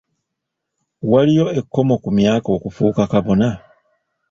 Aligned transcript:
Waliyo 1.11 1.45
ekkomo 1.59 1.95
ku 2.03 2.09
myaka 2.17 2.47
okufuuka 2.57 3.03
kabona? 3.13 3.49